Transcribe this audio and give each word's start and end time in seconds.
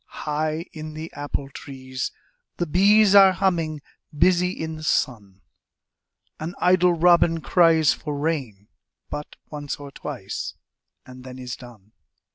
High 0.23 0.65
in 0.73 0.95
the 0.95 1.13
apple 1.13 1.47
trees 1.51 2.11
the 2.57 2.65
bees 2.65 3.13
Are 3.13 3.33
humming, 3.33 3.83
busy 4.17 4.49
in 4.49 4.75
the 4.77 4.81
sun, 4.83 5.41
An 6.39 6.55
idle 6.59 6.93
robin 6.93 7.39
cries 7.39 7.93
for 7.93 8.17
rain 8.17 8.67
But 9.11 9.35
once 9.51 9.75
or 9.75 9.91
twice 9.91 10.55
and 11.05 11.23
then 11.23 11.37
is 11.37 11.55
done. 11.55 11.91